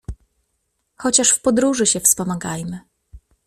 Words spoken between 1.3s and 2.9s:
w podróży się wspomagajmy.